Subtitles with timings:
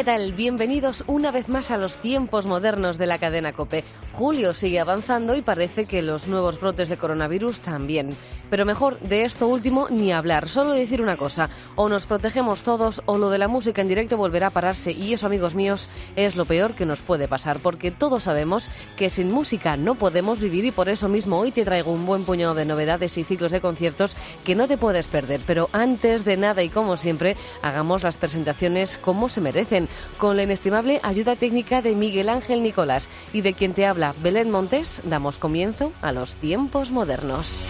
[0.00, 0.32] ¿Qué tal?
[0.32, 3.84] Bienvenidos una vez más a los tiempos modernos de la cadena Cope.
[4.14, 8.08] Julio sigue avanzando y parece que los nuevos brotes de coronavirus también.
[8.48, 13.02] Pero mejor de esto último ni hablar, solo decir una cosa, o nos protegemos todos
[13.06, 16.34] o lo de la música en directo volverá a pararse y eso, amigos míos, es
[16.34, 20.64] lo peor que nos puede pasar, porque todos sabemos que sin música no podemos vivir
[20.64, 23.60] y por eso mismo hoy te traigo un buen puñado de novedades y ciclos de
[23.60, 25.42] conciertos que no te puedes perder.
[25.46, 29.88] Pero antes de nada y como siempre, hagamos las presentaciones como se merecen,
[30.18, 34.50] con la inestimable ayuda técnica de Miguel Ángel Nicolás y de quien te habla Belén
[34.50, 37.64] Montes, damos comienzo a los tiempos modernos.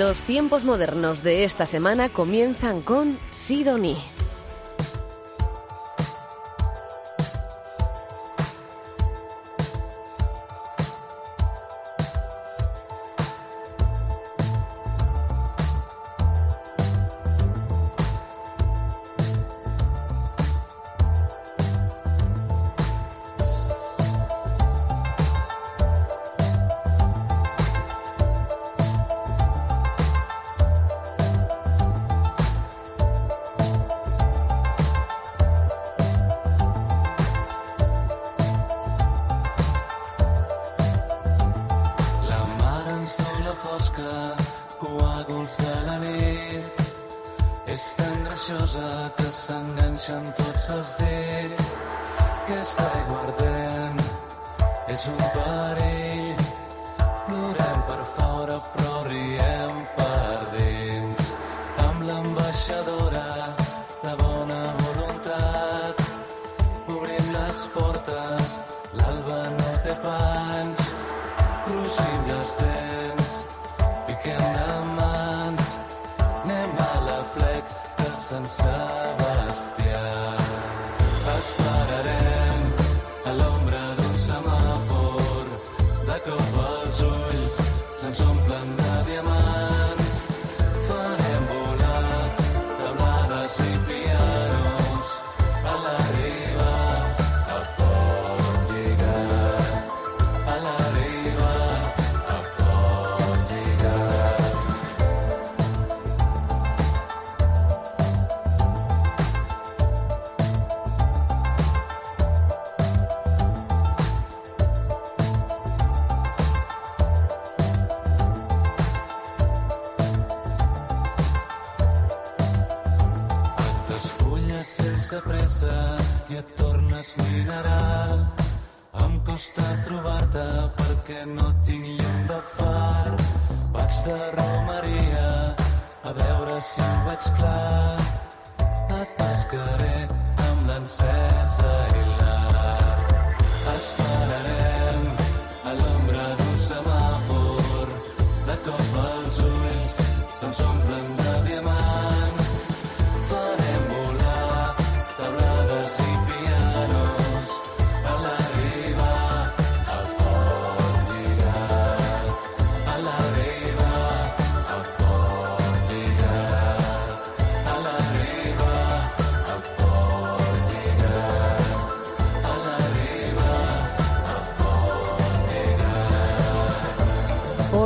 [0.00, 3.98] Los tiempos modernos de esta semana comienzan con Sidonie.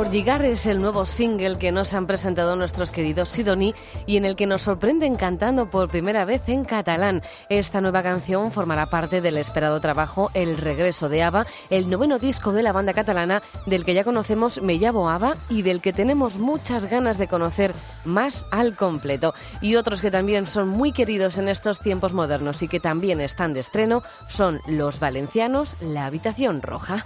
[0.03, 3.75] Llegar es el nuevo single que nos han presentado nuestros queridos Sidoni
[4.05, 7.21] y en el que nos sorprenden cantando por primera vez en catalán.
[7.49, 12.53] Esta nueva canción formará parte del esperado trabajo El regreso de Ava, el noveno disco
[12.53, 16.37] de la banda catalana del que ya conocemos Me llamo Ava y del que tenemos
[16.37, 17.73] muchas ganas de conocer
[18.05, 19.33] más al completo.
[19.59, 23.51] Y otros que también son muy queridos en estos tiempos modernos y que también están
[23.51, 27.05] de estreno son los valencianos La Habitación Roja.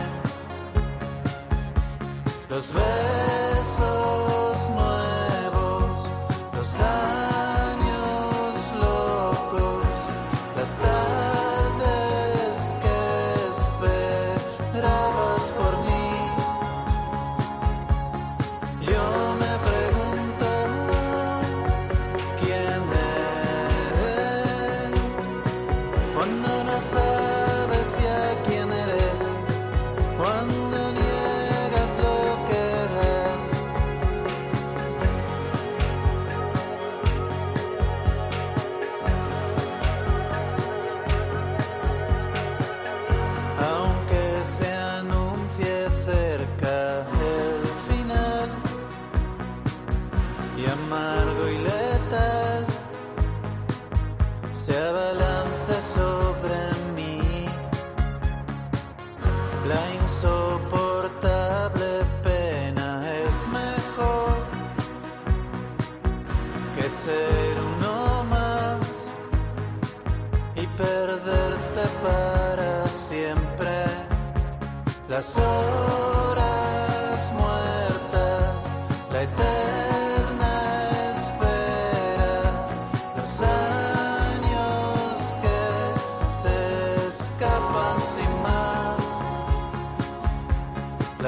[2.51, 4.30] Los besos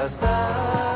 [0.04, 0.93] las avalanchas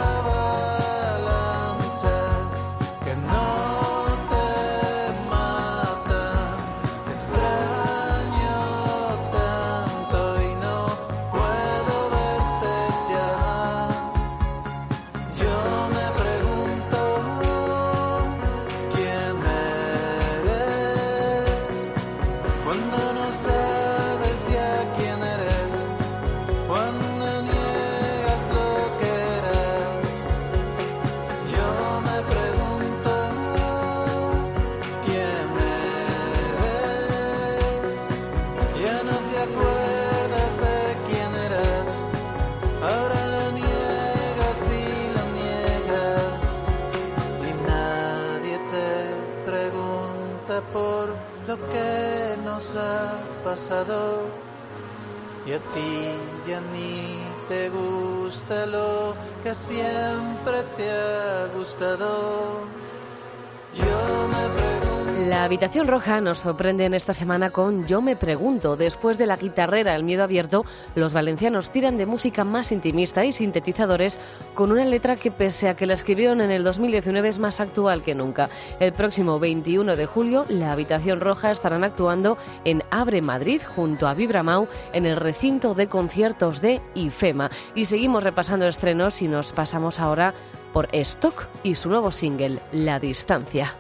[55.44, 55.90] y a ti
[56.46, 62.57] ya ni te gusta lo que siempre te ha gustado.
[65.29, 68.79] La habitación roja nos sorprende en esta semana con Yo me pregunto.
[68.79, 73.32] Después de la guitarrera El miedo abierto, los valencianos tiran de música más intimista y
[73.32, 74.20] sintetizadores
[74.55, 78.03] con una letra que pese a que la escribieron en el 2019 es más actual
[78.03, 78.49] que nunca.
[78.81, 84.15] El próximo 21 de julio, la habitación roja estarán actuando en Abre Madrid junto a
[84.15, 87.51] Vibramau en el recinto de conciertos de IFEMA.
[87.75, 90.32] Y seguimos repasando estrenos y nos pasamos ahora
[90.73, 93.77] por Stock y su nuevo single, La Distancia.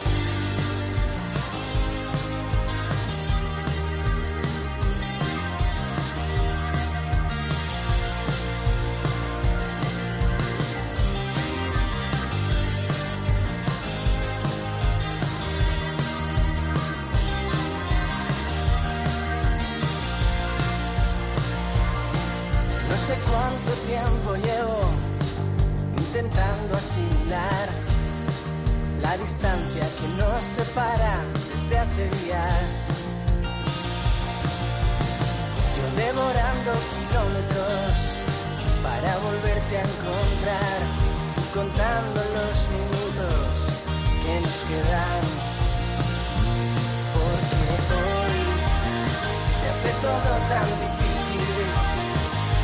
[50.48, 51.66] Tan difícil.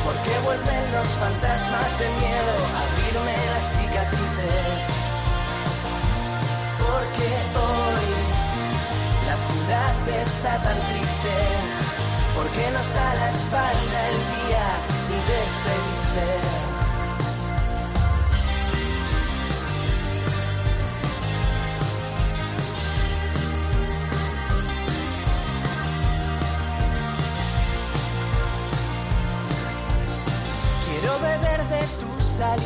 [0.04, 4.80] Porque vuelven los fantasmas del miedo a abrirme las cicatrices.
[6.80, 7.28] Porque
[7.64, 8.08] hoy
[9.28, 11.34] la ciudad está tan triste.
[12.36, 14.66] Porque nos da la espalda el día
[15.04, 16.73] sin despedirse.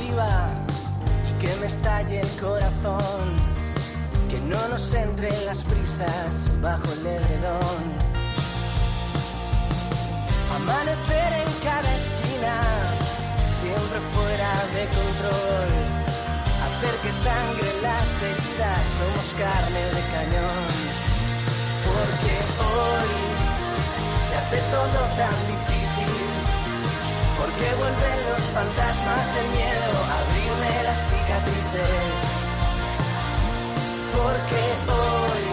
[0.09, 3.37] Y que me estalle el corazón.
[4.31, 7.83] Que no nos entren las prisas bajo el edredón.
[10.57, 12.57] Amanecer en cada esquina,
[13.45, 15.69] siempre fuera de control.
[16.67, 20.69] Hacer que sangre las heridas, somos carne de cañón.
[21.87, 22.35] Porque
[22.71, 23.11] hoy
[24.27, 25.78] se hace todo tan difícil.
[27.59, 32.15] Porque vuelven los fantasmas del miedo abrirme las cicatrices.
[34.15, 34.63] Porque
[34.95, 35.45] hoy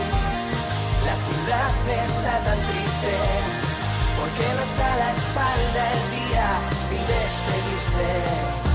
[1.03, 1.74] la ciudad
[2.05, 3.13] está tan triste.
[4.19, 6.47] Porque nos da la espalda el día
[6.77, 8.75] sin despedirse.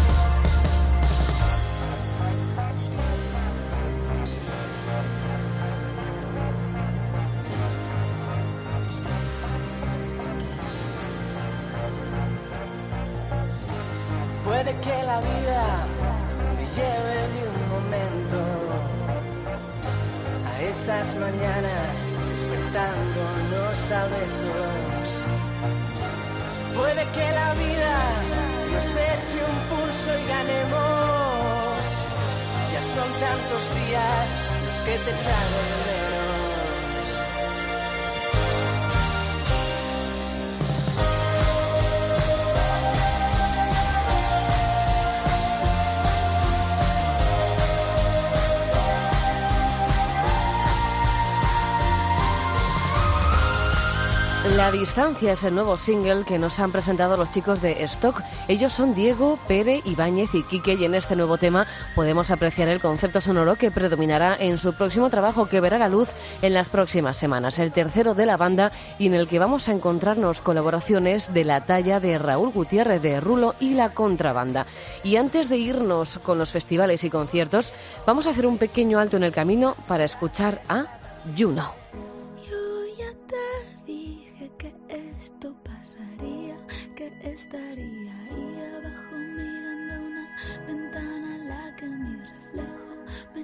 [22.71, 25.25] Despertándonos a besos.
[26.75, 27.97] Puede que la vida
[28.73, 31.85] nos eche un pulso y ganemos.
[32.73, 35.51] Ya son tantos días los que te echan
[35.87, 36.00] de
[54.73, 58.23] Distancia es el nuevo single que nos han presentado los chicos de Stock.
[58.47, 62.81] Ellos son Diego, Pere, Ibáñez y Quique y en este nuevo tema podemos apreciar el
[62.81, 66.09] concepto sonoro que predominará en su próximo trabajo que verá la luz
[66.41, 69.73] en las próximas semanas, el tercero de la banda y en el que vamos a
[69.73, 74.67] encontrarnos colaboraciones de la talla de Raúl Gutiérrez de Rulo y la contrabanda.
[75.03, 77.73] Y antes de irnos con los festivales y conciertos,
[78.07, 80.85] vamos a hacer un pequeño alto en el camino para escuchar a
[81.37, 81.71] Juno.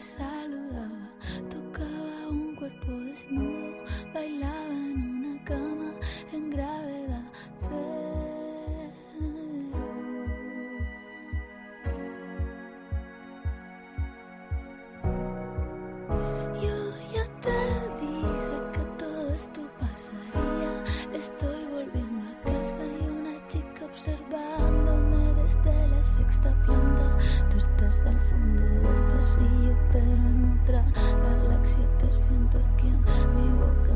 [0.06, 1.10] Saludaba,
[1.50, 3.74] tocaba un cuerpo desnudo,
[4.14, 4.65] bailaba
[27.50, 33.00] Tú estás al fondo del pasillo, pero en otra galaxia te siento aquí en
[33.36, 33.95] mi boca,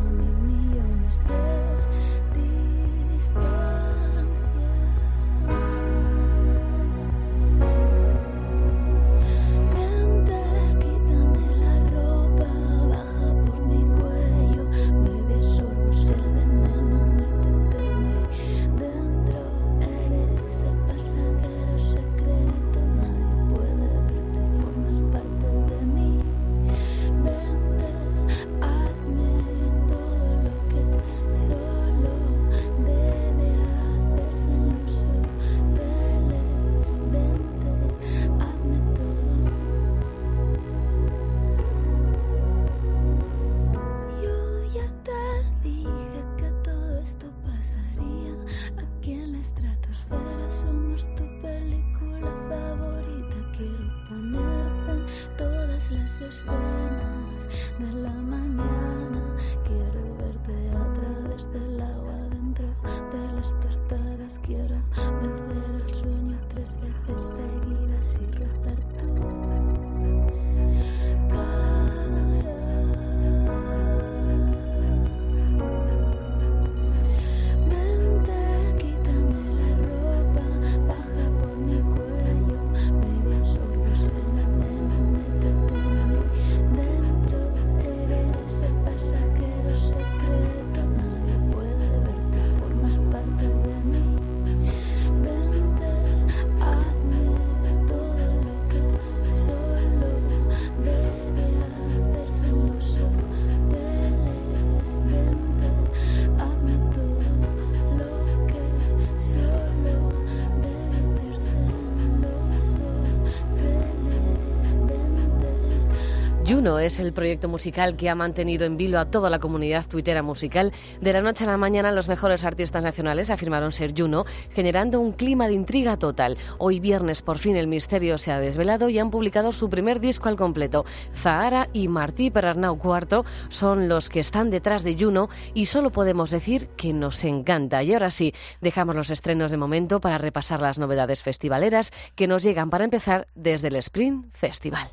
[116.78, 120.72] Es el proyecto musical que ha mantenido en vilo a toda la comunidad tuitera musical.
[121.00, 125.12] De la noche a la mañana, los mejores artistas nacionales afirmaron ser Juno, generando un
[125.12, 126.38] clima de intriga total.
[126.58, 130.28] Hoy viernes, por fin, el misterio se ha desvelado y han publicado su primer disco
[130.28, 130.84] al completo.
[131.14, 136.30] Zahara y Martí Perarnau IV son los que están detrás de Juno y solo podemos
[136.30, 137.82] decir que nos encanta.
[137.82, 142.42] Y ahora sí, dejamos los estrenos de momento para repasar las novedades festivaleras que nos
[142.42, 144.90] llegan para empezar desde el Spring Festival.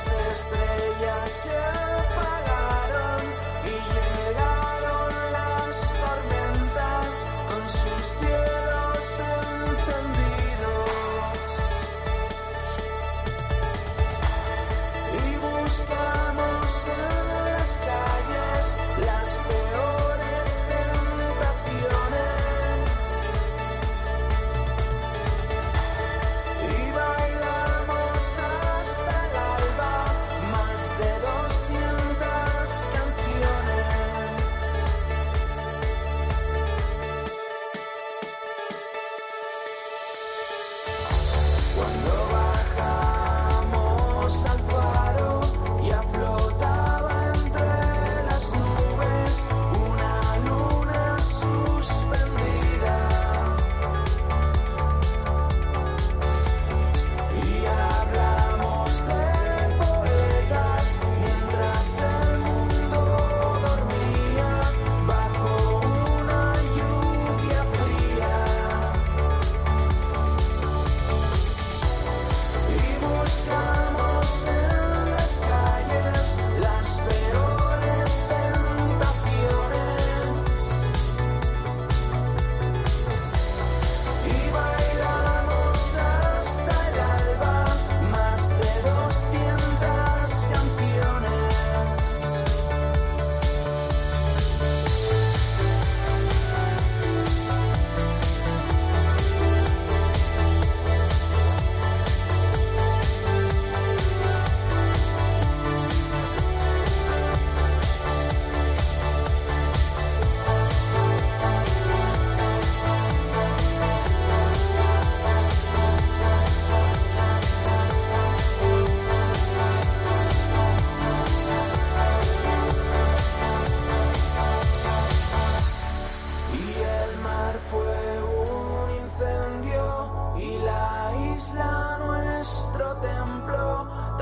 [0.00, 3.20] Las estrellas se apagaron
[3.66, 7.10] y llegaron las tormentas
[7.50, 9.04] con sus cielos
[9.76, 10.78] encendidos.
[15.12, 18.64] y buscamos en las calles
[19.04, 19.19] las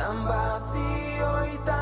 [0.08, 1.77] tan vacío y tan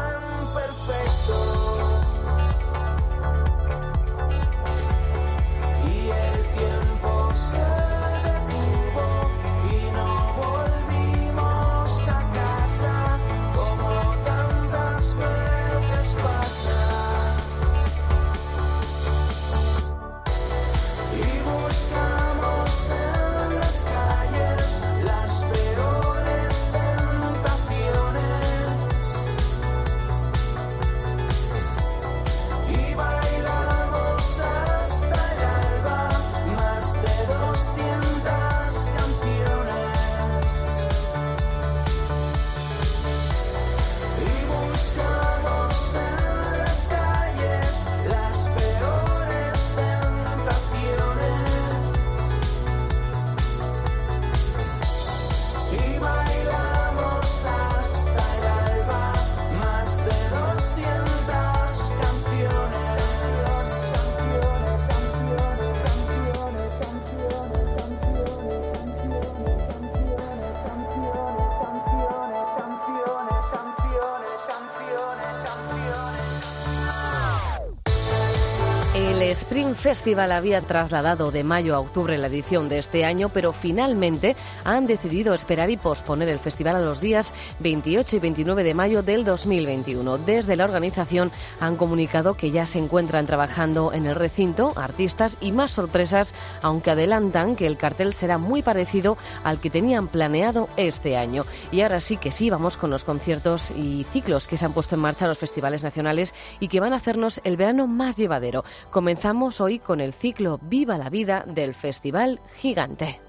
[79.23, 84.37] Spring Festival había trasladado de mayo a octubre la edición de este año, pero finalmente
[84.63, 89.03] han decidido esperar y posponer el festival a los días 28 y 29 de mayo
[89.03, 90.19] del 2021.
[90.19, 95.53] Desde la organización han comunicado que ya se encuentran trabajando en el recinto artistas y
[95.53, 101.17] más sorpresas, aunque adelantan que el cartel será muy parecido al que tenían planeado este
[101.17, 101.45] año.
[101.73, 104.95] Y ahora sí que sí, vamos con los conciertos y ciclos que se han puesto
[104.95, 108.65] en marcha los festivales nacionales y que van a hacernos el verano más llevadero.
[109.07, 113.26] Comenzamos hoy con el ciclo Viva la Vida del Festival Gigante.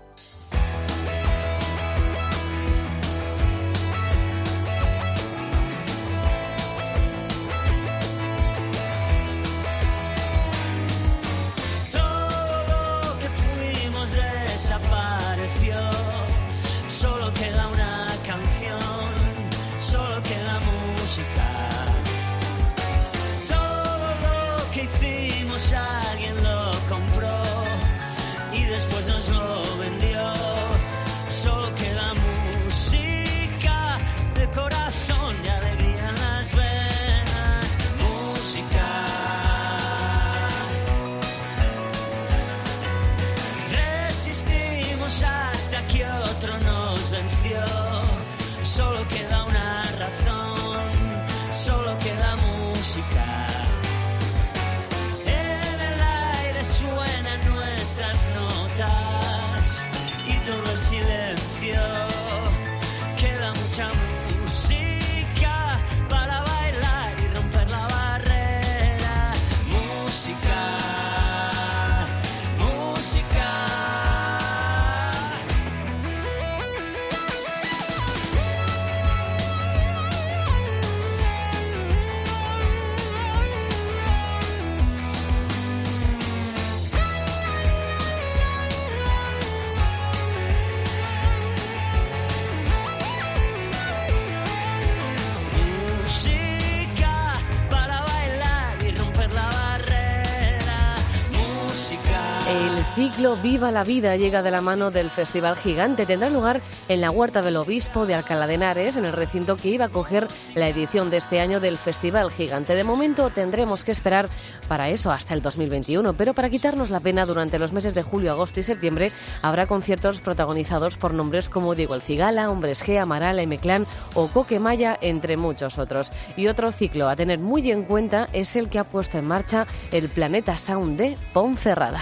[103.43, 106.05] Viva la Vida llega de la mano del Festival Gigante.
[106.05, 109.69] Tendrá lugar en la Huerta del Obispo de Alcalá de Henares, en el recinto que
[109.69, 112.73] iba a coger la edición de este año del Festival Gigante.
[112.73, 114.27] De momento tendremos que esperar
[114.67, 118.31] para eso hasta el 2021, pero para quitarnos la pena durante los meses de julio,
[118.31, 119.11] agosto y septiembre
[119.43, 124.97] habrá conciertos protagonizados por nombres como Diego El Cigala, Hombres G, Amaral, M-Clan o Coquemaya,
[125.01, 126.11] entre muchos otros.
[126.35, 129.67] Y otro ciclo a tener muy en cuenta es el que ha puesto en marcha
[129.91, 132.01] el Planeta Sound de Ponferrada.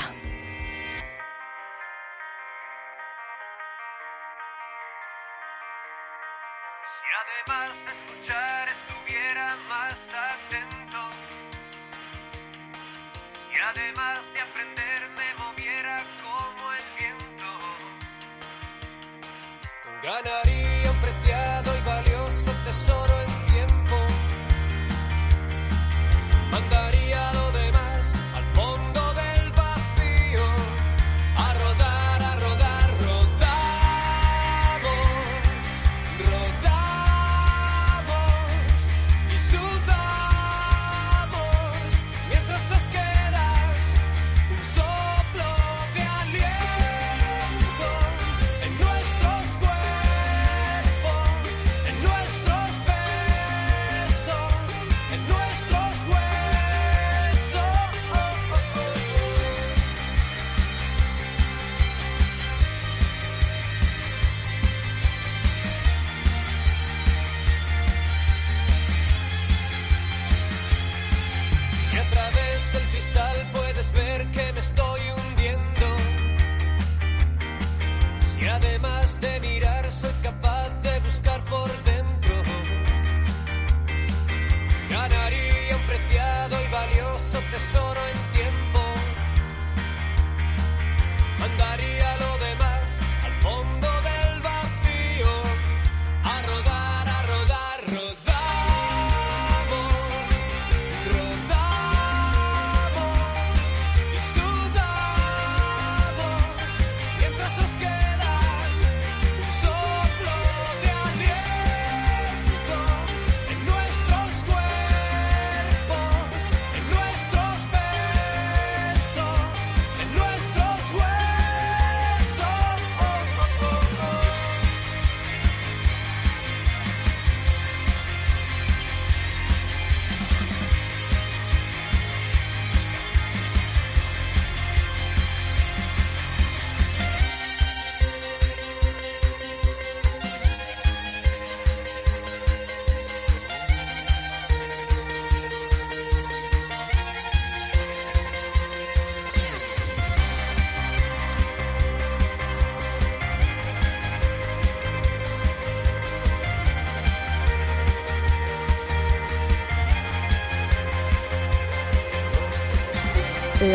[20.16, 20.65] Canarias.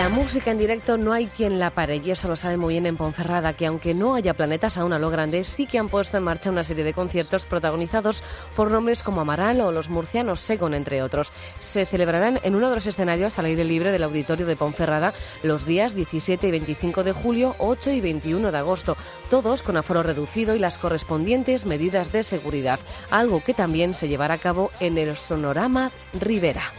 [0.00, 2.86] La música en directo no hay quien la pare y eso lo sabe muy bien
[2.86, 6.16] en Ponferrada, que aunque no haya planetas aún a lo grande, sí que han puesto
[6.16, 8.24] en marcha una serie de conciertos protagonizados
[8.56, 11.32] por nombres como Amaral o los murcianos Segon, entre otros.
[11.58, 15.66] Se celebrarán en uno de los escenarios al aire libre del auditorio de Ponferrada los
[15.66, 18.96] días 17 y 25 de julio, 8 y 21 de agosto,
[19.28, 24.32] todos con aforo reducido y las correspondientes medidas de seguridad, algo que también se llevará
[24.32, 26.72] a cabo en el Sonorama Rivera.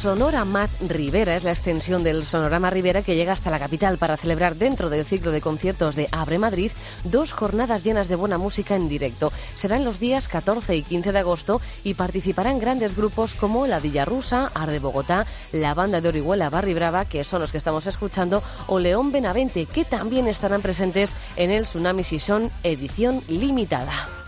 [0.00, 4.16] El Sonorama Rivera es la extensión del Sonorama Rivera que llega hasta la capital para
[4.16, 6.70] celebrar dentro del ciclo de conciertos de Abre Madrid
[7.04, 9.30] dos jornadas llenas de buena música en directo.
[9.54, 14.06] Serán los días 14 y 15 de agosto y participarán grandes grupos como La Villa
[14.06, 18.42] Rusa, Arde Bogotá, la banda de Orihuela Barri Brava, que son los que estamos escuchando,
[18.68, 24.19] o León Benavente, que también estarán presentes en el Tsunami Season edición limitada.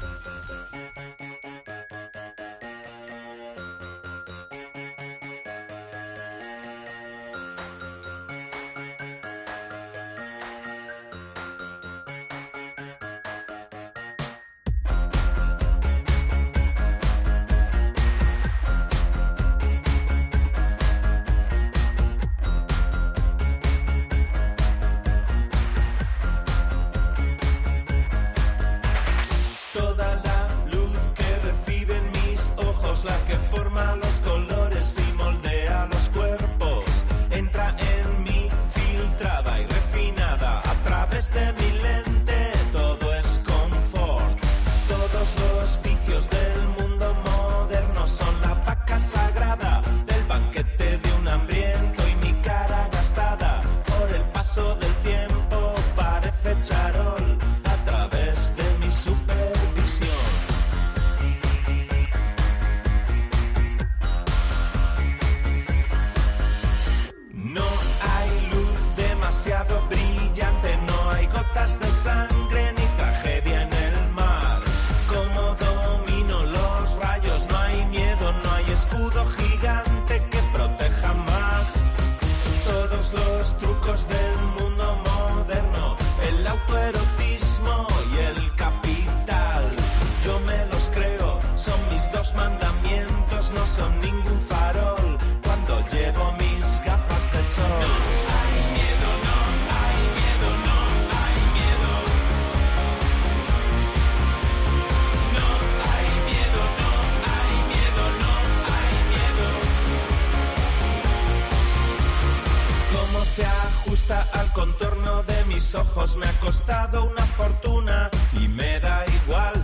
[114.62, 118.09] Contorno de mis ojos me ha costado una fortuna
[118.40, 119.55] y me da igual.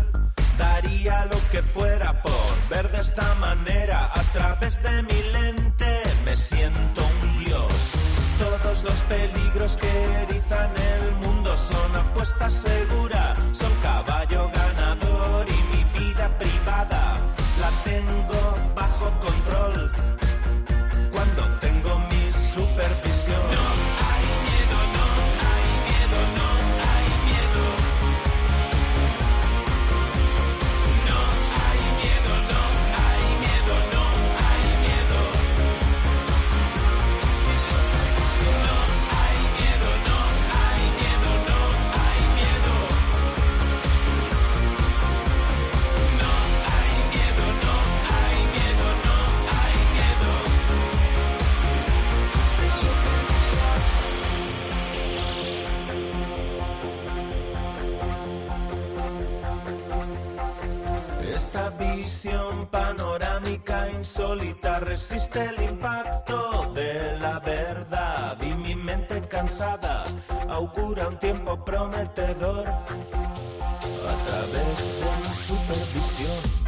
[0.58, 6.02] Daría lo que fuera por ver de esta manera a través de mi lente.
[6.24, 7.72] Me siento un dios.
[8.40, 9.92] Todos los peligros que
[10.24, 14.47] erizan el mundo son apuesta segura, son caballo
[63.98, 70.04] insólita resiste el impacto de la verdad y mi mente cansada
[70.48, 76.67] augura un tiempo prometedor a través de mi supervisión.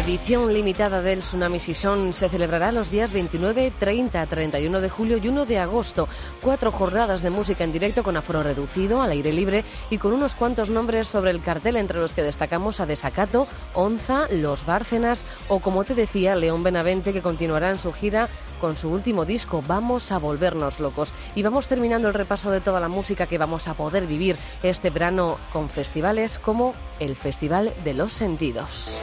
[0.00, 5.28] Edición limitada del Tsunami Season se celebrará los días 29, 30, 31 de julio y
[5.28, 6.08] 1 de agosto.
[6.40, 10.34] Cuatro jornadas de música en directo con aforo reducido, al aire libre y con unos
[10.34, 15.60] cuantos nombres sobre el cartel, entre los que destacamos a Desacato, Onza, Los Bárcenas o,
[15.60, 20.12] como te decía, León Benavente, que continuará en su gira con su último disco, Vamos
[20.12, 21.12] a volvernos locos.
[21.34, 24.88] Y vamos terminando el repaso de toda la música que vamos a poder vivir este
[24.88, 29.00] verano con festivales como el Festival de los Sentidos.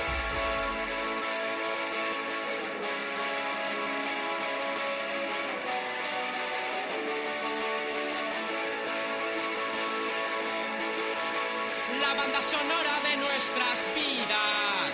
[12.17, 14.93] Banda sonora de nuestras vidas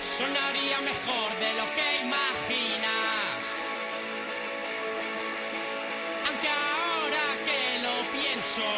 [0.00, 3.42] sonaría mejor de lo que imaginas.
[6.26, 8.70] Aunque ahora que lo pienso,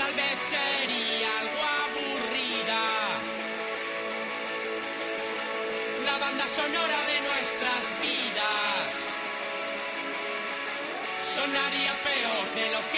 [0.00, 2.84] tal vez sería algo aburrida.
[6.04, 9.16] La banda sonora de nuestras vidas
[11.36, 12.95] sonaría peor de lo que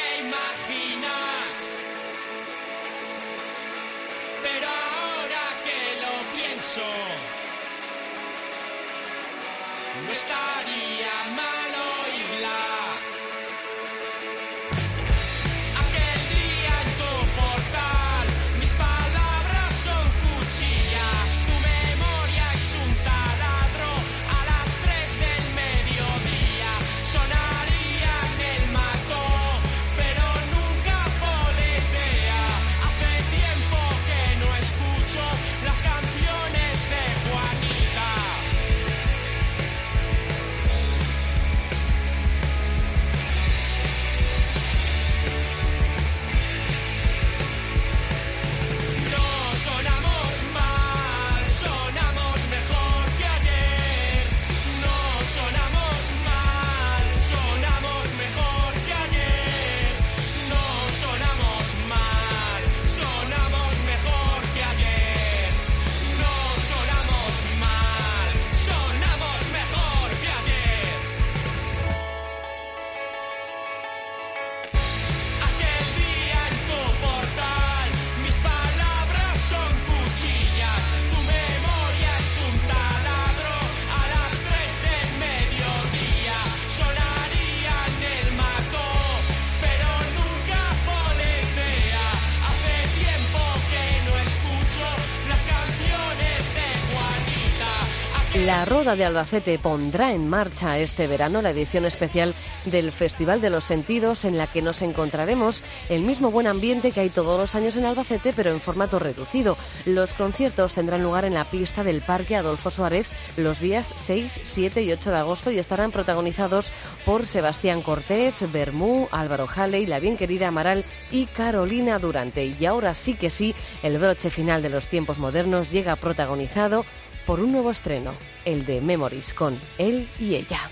[98.58, 102.34] La Roda de Albacete pondrá en marcha este verano la edición especial
[102.64, 106.98] del Festival de los Sentidos en la que nos encontraremos el mismo buen ambiente que
[106.98, 109.56] hay todos los años en Albacete pero en formato reducido.
[109.86, 113.06] Los conciertos tendrán lugar en la pista del Parque Adolfo Suárez
[113.36, 116.72] los días 6, 7 y 8 de agosto y estarán protagonizados
[117.04, 122.44] por Sebastián Cortés, Bermú, Álvaro Halley, la bien querida Amaral y Carolina Durante.
[122.44, 123.54] Y ahora sí que sí,
[123.84, 126.84] el broche final de los tiempos modernos llega protagonizado
[127.28, 128.14] por un nuevo estreno,
[128.46, 130.70] el de Memories con él y ella.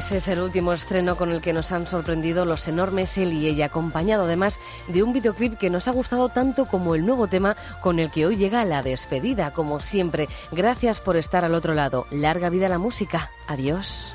[0.00, 3.66] Es el último estreno con el que nos han sorprendido los enormes él y ella,
[3.66, 8.00] acompañado además de un videoclip que nos ha gustado tanto como el nuevo tema con
[8.00, 9.52] el que hoy llega la despedida.
[9.52, 12.06] Como siempre, gracias por estar al otro lado.
[12.10, 13.30] Larga vida la música.
[13.46, 14.14] Adiós.